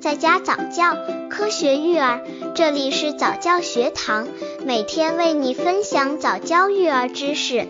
[0.00, 0.96] 在家早教，
[1.28, 2.20] 科学育儿，
[2.54, 4.28] 这里是早教学堂，
[4.64, 7.66] 每天为你分享早教育儿知识。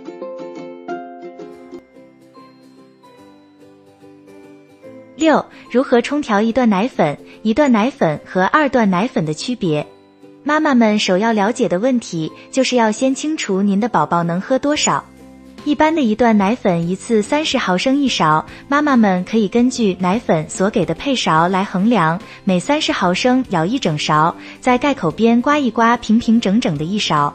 [5.17, 7.19] 六、如何冲调一段奶粉？
[7.43, 9.87] 一段奶粉和二段奶粉的区别？
[10.45, 15.03] 妈妈们首要了解的问题，就是要先清楚您的宝宝能喝多少。
[15.65, 27.35] 一般的一段奶粉一次三十毫升一勺，妈妈们可以根据奶粉所给的配勺来衡量，每三十毫升舀一整勺，在盖口边刮一刮，平平整整的一勺。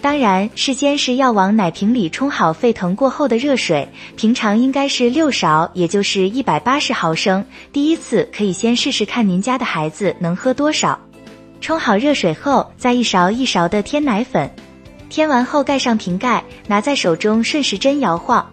[0.00, 7.44] 当然，事先是要往奶瓶里冲好沸腾过后的热水，平常应该是六勺，也就是一百八十毫升。
[7.72, 10.98] 第一次可以先试试看您家的孩子能喝多少。
[11.60, 14.50] 冲好热水后，再一勺一勺的添奶粉。
[15.08, 18.46] 添完后，盖上瓶盖，拿在手中顺时针摇晃，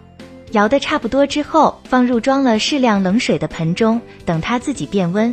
[0.52, 5.32] 摇的差不多之后，放入装了适量冷水的盆中，等它自己变温。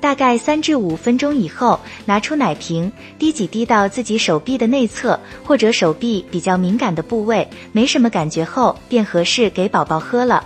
[0.00, 10.44] 大概三至五分钟以后，拿出奶瓶，滴几滴到自己手臂的内侧或者手臂比较敏感的部位，没什么感觉后，便合适给宝宝喝了。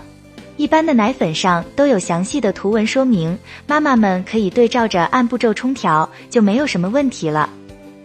[0.55, 7.49] 一般的奶粉上都有详细的图文说明，妈妈们可以对照着按步骤冲调，就没有什么问题了。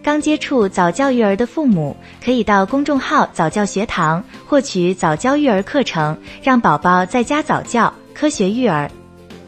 [0.05, 8.91] 刚接触早教育儿的父母，可以到公众号早教学堂获取早教育儿课程，让宝宝在家早教，科学育儿。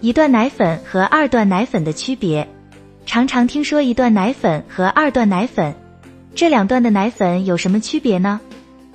[0.02, 2.50] 一段奶粉和二段奶粉的区别，
[3.06, 5.76] 常常听说一段奶粉和二段奶粉，
[6.34, 8.42] 这两段的奶粉有什么区别呢？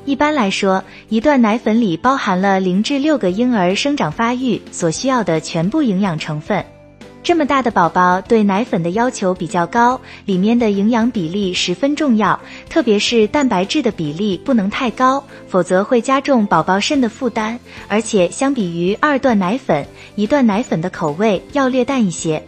[0.04, 6.64] 一般来说，一段奶粉里包含了零至六个婴儿生长发育所需要的全部营养成分。
[7.22, 17.60] 这么大的宝宝对奶粉的要求比较高，里面的营养比例十分重要，特别是蛋白质的比例不能太高，否则会加重宝宝肾的负担。
[17.86, 22.42] 而且相比于二段奶粉，一段奶粉的口味要略淡一些。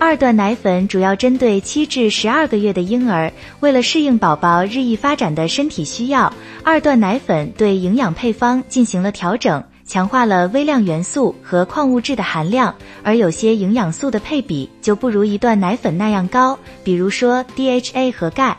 [0.00, 6.32] 二段奶粉主要针对七至十二个月的婴儿，为了适应宝宝日益发展的身体需要，
[6.64, 9.62] 二段奶粉对营养配方进行了调整。
[9.88, 12.72] 强化了微量元素和矿物质的含量，
[13.02, 18.56] 而有些营养素的配比就不如一段奶粉那样高，比如说 DHA 和钙。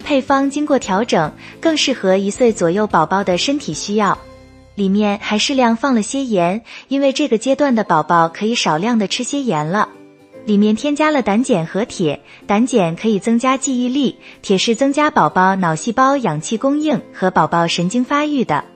[0.00, 4.18] 配方经过调整，更适合一岁左右宝宝的身体需要。
[4.74, 9.88] 里面还适量放了些盐，因为这个阶段的宝宝可以少量的吃些盐了。
[10.44, 18.73] 里面添加了胆碱和铁，胆碱可以增加记忆力，铁是增加宝宝脑细胞氧气供应和宝宝神经发育的。